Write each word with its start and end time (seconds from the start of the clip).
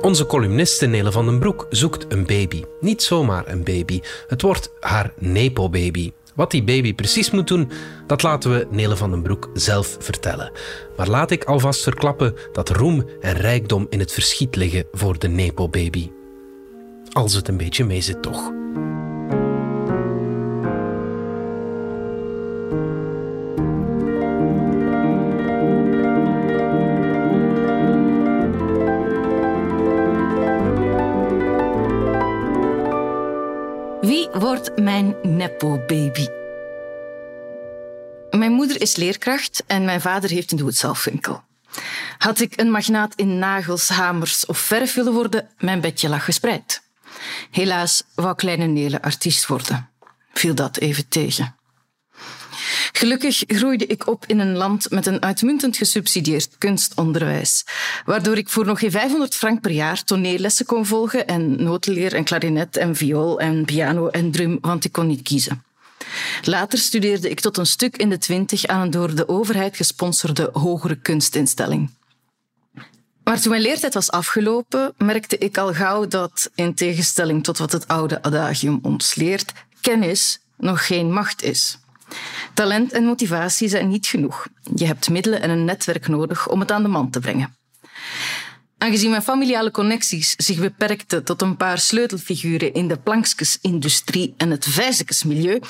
Onze 0.00 0.26
columniste 0.26 0.86
Nele 0.86 1.12
van 1.12 1.26
den 1.26 1.38
Broek 1.38 1.66
zoekt 1.70 2.12
een 2.12 2.26
baby. 2.26 2.62
Niet 2.80 3.02
zomaar 3.02 3.48
een 3.48 3.64
baby. 3.64 4.00
Het 4.26 4.42
wordt 4.42 4.72
haar 4.80 5.12
Nepo-baby. 5.18 6.12
Wat 6.34 6.50
die 6.50 6.64
baby 6.64 6.94
precies 6.94 7.30
moet 7.30 7.48
doen, 7.48 7.70
dat 8.06 8.22
laten 8.22 8.50
we 8.50 8.66
Nele 8.70 8.96
van 8.96 9.10
den 9.10 9.22
Broek 9.22 9.50
zelf 9.54 9.96
vertellen. 9.98 10.52
Maar 10.96 11.08
laat 11.08 11.30
ik 11.30 11.44
alvast 11.44 11.82
verklappen 11.82 12.34
dat 12.52 12.68
roem 12.68 13.04
en 13.20 13.32
rijkdom 13.32 13.86
in 13.90 13.98
het 13.98 14.12
verschiet 14.12 14.56
liggen 14.56 14.84
voor 14.92 15.18
de 15.18 15.28
Nepo-baby. 15.28 16.10
Als 17.12 17.34
het 17.34 17.48
een 17.48 17.56
beetje 17.56 17.84
mee 17.84 18.00
zit, 18.00 18.22
toch. 18.22 18.52
Wordt 34.40 34.78
mijn 34.78 35.16
nepo-baby? 35.22 36.26
Mijn 38.30 38.52
moeder 38.52 38.80
is 38.80 38.96
leerkracht 38.96 39.64
en 39.66 39.84
mijn 39.84 40.00
vader 40.00 40.30
heeft 40.30 40.50
een 40.50 40.58
doe-het-zelfwinkel. 40.58 41.42
Had 42.18 42.40
ik 42.40 42.60
een 42.60 42.70
magnaat 42.70 43.14
in 43.14 43.38
nagels, 43.38 43.88
hamers 43.88 44.46
of 44.46 44.58
verf 44.58 44.94
willen 44.94 45.12
worden, 45.12 45.48
mijn 45.58 45.80
bedje 45.80 46.08
lag 46.08 46.24
gespreid. 46.24 46.82
Helaas 47.50 48.02
wou 48.14 48.34
kleine 48.34 48.66
Nele 48.66 49.02
artiest 49.02 49.46
worden. 49.46 49.88
Viel 50.32 50.54
dat 50.54 50.76
even 50.76 51.08
tegen. 51.08 51.54
Gelukkig 53.00 53.44
groeide 53.46 53.86
ik 53.86 54.06
op 54.06 54.24
in 54.26 54.38
een 54.38 54.56
land 54.56 54.90
met 54.90 55.06
een 55.06 55.22
uitmuntend 55.22 55.76
gesubsidieerd 55.76 56.58
kunstonderwijs, 56.58 57.64
waardoor 58.04 58.36
ik 58.36 58.48
voor 58.48 58.66
nog 58.66 58.78
geen 58.78 58.90
500 58.90 59.34
frank 59.34 59.60
per 59.60 59.70
jaar 59.70 60.04
toneellessen 60.04 60.66
kon 60.66 60.86
volgen 60.86 61.26
en 61.26 61.62
notenleer 61.62 62.14
en 62.14 62.24
klarinet 62.24 62.76
en 62.76 62.96
viool 62.96 63.40
en 63.40 63.64
piano 63.64 64.08
en 64.08 64.30
drum, 64.30 64.58
want 64.60 64.84
ik 64.84 64.92
kon 64.92 65.06
niet 65.06 65.22
kiezen. 65.22 65.64
Later 66.44 66.78
studeerde 66.78 67.30
ik 67.30 67.40
tot 67.40 67.56
een 67.56 67.66
stuk 67.66 67.96
in 67.96 68.08
de 68.08 68.18
twintig 68.18 68.66
aan 68.66 68.80
een 68.80 68.90
door 68.90 69.14
de 69.14 69.28
overheid 69.28 69.76
gesponsorde 69.76 70.50
hogere 70.52 70.96
kunstinstelling. 70.96 71.90
Maar 73.24 73.40
toen 73.40 73.50
mijn 73.50 73.62
leertijd 73.62 73.94
was 73.94 74.10
afgelopen, 74.10 74.94
merkte 74.96 75.38
ik 75.38 75.58
al 75.58 75.72
gauw 75.74 76.06
dat, 76.06 76.50
in 76.54 76.74
tegenstelling 76.74 77.44
tot 77.44 77.58
wat 77.58 77.72
het 77.72 77.88
oude 77.88 78.22
adagium 78.22 78.78
ons 78.82 79.14
leert, 79.14 79.52
kennis 79.80 80.40
nog 80.56 80.86
geen 80.86 81.12
macht 81.12 81.42
is. 81.42 81.78
Talent 82.54 82.92
en 82.92 83.04
motivatie 83.04 83.68
zijn 83.68 83.88
niet 83.88 84.06
genoeg. 84.06 84.46
Je 84.74 84.86
hebt 84.86 85.10
middelen 85.10 85.42
en 85.42 85.50
een 85.50 85.64
netwerk 85.64 86.08
nodig 86.08 86.48
om 86.48 86.60
het 86.60 86.72
aan 86.72 86.82
de 86.82 86.88
man 86.88 87.10
te 87.10 87.20
brengen. 87.20 87.54
Aangezien 88.78 89.10
mijn 89.10 89.22
familiale 89.22 89.70
connecties 89.70 90.34
zich 90.36 90.58
beperkten 90.58 91.24
tot 91.24 91.42
een 91.42 91.56
paar 91.56 91.78
sleutelfiguren 91.78 92.74
in 92.74 92.88
de 92.88 92.98
plankskesindustrie 92.98 94.34
en 94.36 94.50
het 94.50 94.66
vijzekesmilieu, 94.68 95.60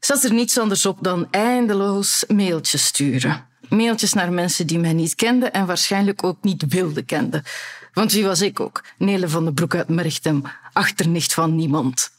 zat 0.00 0.24
er 0.24 0.32
niets 0.32 0.58
anders 0.58 0.86
op 0.86 0.98
dan 1.00 1.28
eindeloos 1.30 2.24
mailtjes 2.28 2.84
sturen. 2.84 3.46
Mailtjes 3.68 4.12
naar 4.12 4.32
mensen 4.32 4.66
die 4.66 4.78
mij 4.78 4.92
niet 4.92 5.14
kenden 5.14 5.52
en 5.52 5.66
waarschijnlijk 5.66 6.24
ook 6.24 6.42
niet 6.42 6.64
wilden 6.68 7.04
kenden. 7.04 7.42
Want 7.92 8.12
wie 8.12 8.24
was 8.24 8.40
ik 8.40 8.60
ook? 8.60 8.84
Nele 8.98 9.28
van 9.28 9.44
de 9.44 9.52
Broek 9.52 9.74
uit 9.74 9.88
Merchtem, 9.88 10.42
achternicht 10.72 11.34
van 11.34 11.54
niemand. 11.54 12.10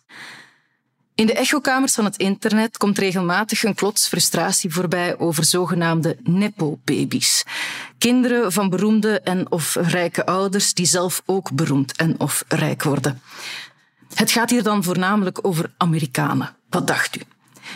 In 1.15 1.25
de 1.25 1.33
echokamers 1.33 1.93
van 1.93 2.05
het 2.05 2.17
internet 2.17 2.77
komt 2.77 2.97
regelmatig 2.97 3.63
een 3.63 3.75
klots 3.75 4.07
frustratie 4.07 4.73
voorbij 4.73 5.17
over 5.17 5.45
zogenaamde 5.45 6.17
nepo-baby's. 6.23 7.43
Kinderen 7.97 8.51
van 8.51 8.69
beroemde 8.69 9.19
en 9.19 9.51
of 9.51 9.75
rijke 9.75 10.25
ouders 10.25 10.73
die 10.73 10.85
zelf 10.85 11.21
ook 11.25 11.51
beroemd 11.51 11.95
en 11.95 12.19
of 12.19 12.43
rijk 12.47 12.83
worden. 12.83 13.21
Het 14.13 14.31
gaat 14.31 14.49
hier 14.49 14.63
dan 14.63 14.83
voornamelijk 14.83 15.39
over 15.41 15.73
Amerikanen. 15.77 16.55
Wat 16.69 16.87
dacht 16.87 17.15
u? 17.15 17.21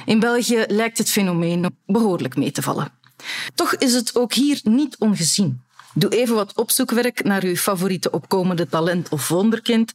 In 0.06 0.20
België 0.20 0.64
lijkt 0.68 0.98
het 0.98 1.12
fenomeen 1.12 1.76
behoorlijk 1.86 2.36
mee 2.36 2.52
te 2.52 2.62
vallen. 2.62 2.92
Toch 3.56 3.76
is 3.76 3.94
het 3.94 4.16
ook 4.16 4.34
hier 4.34 4.60
niet 4.64 4.98
ongezien. 4.98 5.62
Doe 5.94 6.10
even 6.10 6.36
wat 6.36 6.56
opzoekwerk 6.56 7.24
naar 7.24 7.44
uw 7.44 7.56
favoriete 7.56 8.12
opkomende 8.12 8.68
talent 8.68 9.10
of 9.10 9.28
wonderkind. 9.28 9.92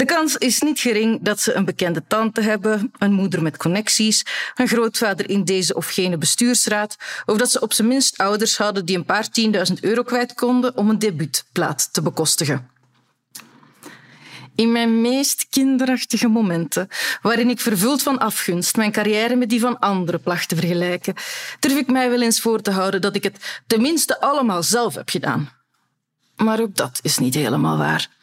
De 0.00 0.06
kans 0.06 0.36
is 0.36 0.60
niet 0.60 0.80
gering 0.80 1.18
dat 1.22 1.40
ze 1.40 1.54
een 1.54 1.64
bekende 1.64 2.02
tante 2.08 2.40
hebben, 2.40 2.92
een 2.98 3.12
moeder 3.12 3.42
met 3.42 3.56
connecties, 3.56 4.24
een 4.54 4.68
grootvader 4.68 5.30
in 5.30 5.44
deze 5.44 5.74
of 5.74 5.86
gene 5.86 6.18
bestuursraad, 6.18 6.96
of 7.26 7.36
dat 7.36 7.50
ze 7.50 7.60
op 7.60 7.72
zijn 7.72 7.88
minst 7.88 8.18
ouders 8.18 8.56
hadden 8.56 8.84
die 8.84 8.96
een 8.96 9.04
paar 9.04 9.28
tienduizend 9.28 9.84
euro 9.84 10.02
kwijt 10.02 10.34
konden 10.34 10.76
om 10.76 10.90
een 10.90 10.98
debuutplaat 10.98 11.92
te 11.92 12.02
bekostigen. 12.02 12.70
In 14.54 14.72
mijn 14.72 15.00
meest 15.00 15.46
kinderachtige 15.50 16.28
momenten, 16.28 16.88
waarin 17.22 17.50
ik 17.50 17.60
vervuld 17.60 18.02
van 18.02 18.18
afgunst 18.18 18.76
mijn 18.76 18.92
carrière 18.92 19.36
met 19.36 19.48
die 19.48 19.60
van 19.60 19.78
anderen 19.78 20.20
placht 20.20 20.48
te 20.48 20.56
vergelijken, 20.56 21.14
durf 21.58 21.76
ik 21.76 21.86
mij 21.86 22.10
wel 22.10 22.22
eens 22.22 22.40
voor 22.40 22.60
te 22.60 22.70
houden 22.70 23.00
dat 23.00 23.14
ik 23.16 23.22
het 23.22 23.62
tenminste 23.66 24.20
allemaal 24.20 24.62
zelf 24.62 24.94
heb 24.94 25.08
gedaan. 25.08 25.50
Maar 26.36 26.60
ook 26.60 26.76
dat 26.76 26.98
is 27.02 27.18
niet 27.18 27.34
helemaal 27.34 27.76
waar. 27.78 28.18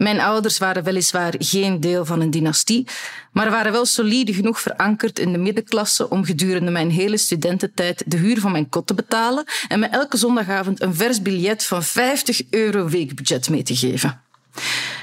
Mijn 0.00 0.20
ouders 0.20 0.58
waren 0.58 0.84
weliswaar 0.84 1.34
geen 1.38 1.80
deel 1.80 2.04
van 2.04 2.20
een 2.20 2.30
dynastie, 2.30 2.86
maar 3.32 3.50
waren 3.50 3.72
wel 3.72 3.86
solide 3.86 4.34
genoeg 4.34 4.60
verankerd 4.60 5.18
in 5.18 5.32
de 5.32 5.38
middenklasse 5.38 6.10
om 6.10 6.24
gedurende 6.24 6.70
mijn 6.70 6.90
hele 6.90 7.16
studententijd 7.16 8.02
de 8.06 8.16
huur 8.16 8.40
van 8.40 8.52
mijn 8.52 8.68
kot 8.68 8.86
te 8.86 8.94
betalen 8.94 9.44
en 9.68 9.80
me 9.80 9.86
elke 9.86 10.16
zondagavond 10.16 10.82
een 10.82 10.94
vers 10.94 11.22
biljet 11.22 11.66
van 11.66 11.82
50 11.82 12.42
euro 12.50 12.88
weekbudget 12.88 13.48
mee 13.48 13.62
te 13.62 13.76
geven. 13.76 14.20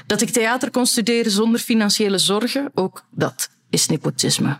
Dat 0.06 0.20
ik 0.20 0.30
theater 0.30 0.70
kon 0.70 0.86
studeren 0.86 1.30
zonder 1.30 1.60
financiële 1.60 2.18
zorgen, 2.18 2.70
ook 2.74 3.04
dat 3.10 3.50
is 3.70 3.86
nepotisme. 3.86 4.58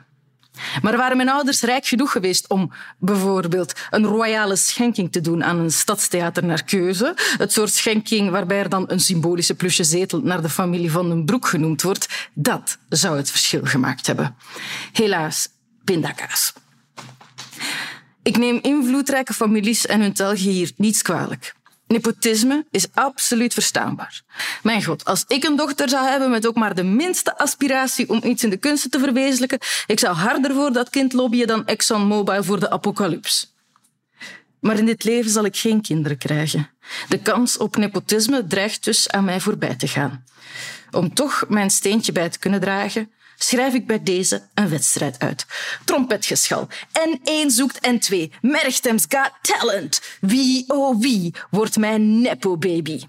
Maar 0.83 0.97
waren 0.97 1.17
mijn 1.17 1.29
ouders 1.29 1.63
rijk 1.63 1.87
genoeg 1.87 2.13
geweest 2.13 2.49
om 2.49 2.73
bijvoorbeeld 2.99 3.73
een 3.91 4.05
royale 4.05 4.57
schenking 4.57 5.13
te 5.13 5.21
doen 5.21 5.45
aan 5.45 5.59
een 5.59 5.73
stadstheater 5.73 6.45
naar 6.45 6.65
keuze? 6.65 7.17
Het 7.39 7.53
soort 7.53 7.73
schenking 7.73 8.31
waarbij 8.31 8.59
er 8.59 8.69
dan 8.69 8.85
een 8.87 9.01
symbolische 9.01 9.55
plusje 9.55 9.85
zetel 9.85 10.21
naar 10.21 10.43
de 10.43 10.49
familie 10.49 10.91
van 10.91 11.09
den 11.09 11.25
Broek 11.25 11.47
genoemd 11.47 11.83
wordt. 11.83 12.29
Dat 12.35 12.79
zou 12.89 13.17
het 13.17 13.31
verschil 13.31 13.61
gemaakt 13.65 14.07
hebben. 14.07 14.37
Helaas, 14.93 15.49
pindakaas. 15.85 16.53
Ik 18.23 18.37
neem 18.37 18.59
invloedrijke 18.63 19.35
families 19.35 19.87
en 19.87 20.01
hun 20.01 20.13
telgen 20.13 20.51
hier 20.51 20.73
niets 20.77 21.03
kwalijk. 21.03 21.55
Nepotisme 21.89 22.67
is 22.71 22.87
absoluut 22.95 23.53
verstaanbaar. 23.53 24.23
Mijn 24.63 24.85
god, 24.85 25.05
als 25.05 25.25
ik 25.27 25.45
een 25.45 25.57
dochter 25.57 25.89
zou 25.89 26.07
hebben 26.07 26.31
met 26.31 26.47
ook 26.47 26.55
maar 26.55 26.75
de 26.75 26.83
minste 26.83 27.39
aspiratie 27.39 28.09
om 28.09 28.21
iets 28.25 28.45
in 28.45 28.51
de 28.51 28.57
kunsten 28.57 28.91
te 28.91 28.99
verwezenlijken, 28.99 29.59
ik 29.87 29.99
zou 29.99 30.17
harder 30.17 30.55
voor 30.55 30.73
dat 30.73 30.91
kind 30.91 31.13
lobbyen 31.13 31.47
dan 31.47 31.67
ExxonMobil 31.67 32.45
voor 32.45 32.61
de 32.61 32.71
apocalyps. 32.71 33.53
Maar 34.61 34.79
in 34.79 34.87
dit 34.87 35.05
leven 35.05 35.31
zal 35.31 35.45
ik 35.45 35.57
geen 35.57 35.81
kinderen 35.81 36.19
krijgen. 36.19 36.71
De 37.09 37.19
kans 37.19 37.57
op 37.57 37.77
nepotisme 37.77 38.47
dreigt 38.47 38.85
dus 38.85 39.11
aan 39.11 39.25
mij 39.25 39.41
voorbij 39.41 39.75
te 39.75 39.89
gaan. 39.89 40.25
Om 40.91 41.15
toch 41.15 41.45
mijn 41.49 41.71
steentje 41.71 42.13
bij 42.13 42.29
te 42.29 42.39
kunnen 42.39 42.61
dragen, 42.61 43.11
schrijf 43.39 43.75
ik 43.75 43.87
bij 43.87 44.03
deze 44.03 44.43
een 44.55 44.69
wedstrijd 44.69 45.19
uit. 45.19 45.47
Trompetgeschal. 45.85 46.69
En 46.93 47.21
één 47.25 47.51
zoekt 47.51 47.81
en 47.81 47.99
twee. 47.99 48.33
Merchtem's 48.41 49.05
Got 49.09 49.33
Talent. 49.43 50.01
Wie, 50.21 50.65
oh 50.67 51.01
wie, 51.01 51.35
wordt 51.51 51.77
mijn 51.77 52.21
nepo-baby? 52.21 53.01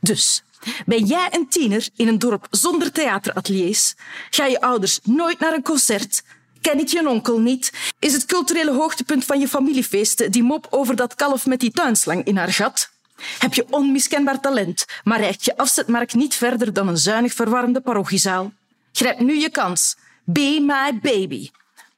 Dus, 0.00 0.42
ben 0.86 1.04
jij 1.04 1.28
een 1.30 1.48
tiener 1.48 1.88
in 1.96 2.08
een 2.08 2.18
dorp 2.18 2.46
zonder 2.50 2.92
theaterateliers? 2.92 3.94
Ga 4.30 4.46
je 4.46 4.60
ouders 4.60 5.00
nooit 5.02 5.38
naar 5.38 5.52
een 5.52 5.62
concert? 5.62 6.22
Ken 6.60 6.78
ik 6.78 6.88
je 6.88 7.08
onkel 7.08 7.40
niet? 7.40 7.72
Is 7.98 8.12
het 8.12 8.26
culturele 8.26 8.72
hoogtepunt 8.72 9.24
van 9.24 9.40
je 9.40 9.48
familiefeesten 9.48 10.30
die 10.30 10.42
mop 10.42 10.66
over 10.70 10.96
dat 10.96 11.14
kalf 11.14 11.46
met 11.46 11.60
die 11.60 11.70
tuinslang 11.70 12.24
in 12.24 12.36
haar 12.36 12.52
gat? 12.52 12.90
Heb 13.38 13.54
je 13.54 13.66
onmiskenbaar 13.70 14.40
talent, 14.40 14.84
maar 15.04 15.20
reikt 15.20 15.44
je 15.44 15.56
afzetmarkt 15.56 16.14
niet 16.14 16.34
verder 16.34 16.72
dan 16.72 16.88
een 16.88 16.98
zuinig 16.98 17.32
verwarmde 17.32 17.80
parochiezaal? 17.80 18.52
Grijp 18.98 19.20
nu 19.20 19.38
je 19.38 19.50
kans. 19.50 19.96
Be 20.24 20.58
my 20.60 20.98
baby. 21.02 21.50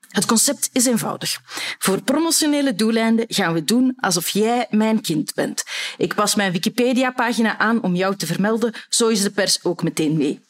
Het 0.08 0.26
concept 0.26 0.70
is 0.72 0.86
eenvoudig. 0.86 1.40
Voor 1.78 2.02
promotionele 2.02 2.74
doeleinden 2.74 3.24
gaan 3.28 3.52
we 3.52 3.64
doen 3.64 3.96
alsof 4.00 4.28
jij 4.28 4.66
mijn 4.70 5.00
kind 5.00 5.34
bent. 5.34 5.64
Ik 5.96 6.14
pas 6.14 6.34
mijn 6.34 6.52
Wikipedia-pagina 6.52 7.58
aan 7.58 7.82
om 7.82 7.94
jou 7.94 8.16
te 8.16 8.26
vermelden, 8.26 8.74
zo 8.88 9.08
is 9.08 9.22
de 9.22 9.30
pers 9.30 9.64
ook 9.64 9.82
meteen 9.82 10.16
mee. 10.16 10.40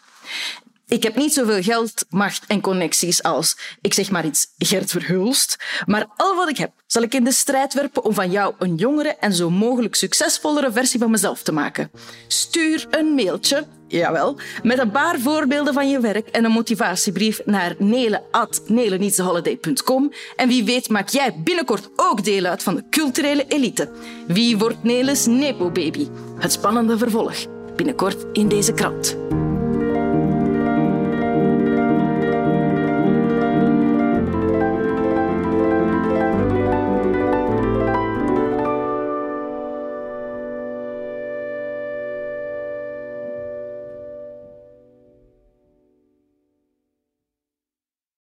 Ik 0.86 1.02
heb 1.02 1.16
niet 1.16 1.32
zoveel 1.32 1.62
geld, 1.62 2.04
macht 2.08 2.46
en 2.46 2.60
connecties 2.60 3.22
als, 3.22 3.56
ik 3.80 3.94
zeg 3.94 4.10
maar 4.10 4.26
iets, 4.26 4.46
Gert 4.58 4.90
Verhulst. 4.90 5.56
Maar 5.86 6.06
al 6.16 6.34
wat 6.34 6.48
ik 6.48 6.56
heb, 6.56 6.72
zal 6.86 7.02
ik 7.02 7.14
in 7.14 7.24
de 7.24 7.32
strijd 7.32 7.74
werpen 7.74 8.04
om 8.04 8.14
van 8.14 8.30
jou 8.30 8.54
een 8.58 8.74
jongere 8.74 9.16
en 9.16 9.32
zo 9.32 9.50
mogelijk 9.50 9.94
succesvollere 9.94 10.72
versie 10.72 11.00
van 11.00 11.10
mezelf 11.10 11.42
te 11.42 11.52
maken. 11.52 11.90
Stuur 12.28 12.86
een 12.90 13.14
mailtje, 13.14 13.66
jawel, 13.98 14.36
met 14.62 14.78
een 14.78 14.90
paar 14.90 15.18
voorbeelden 15.18 15.74
van 15.74 15.90
je 15.90 16.00
werk 16.00 16.28
en 16.28 16.44
een 16.44 16.50
motivatiebrief 16.50 17.40
naar 17.44 17.74
nele.nelenietseholiday.com. 17.78 20.12
En 20.36 20.48
wie 20.48 20.64
weet 20.64 20.88
maak 20.88 21.08
jij 21.08 21.40
binnenkort 21.44 21.90
ook 21.96 22.24
deel 22.24 22.44
uit 22.44 22.62
van 22.62 22.74
de 22.74 22.84
culturele 22.90 23.44
elite. 23.48 23.90
Wie 24.26 24.58
wordt 24.58 24.82
Neles 24.82 25.26
Nepo 25.26 25.70
Baby? 25.70 26.08
Het 26.38 26.52
spannende 26.52 26.98
vervolg 26.98 27.34
binnenkort 27.76 28.26
in 28.32 28.48
deze 28.48 28.72
krant. 28.72 29.16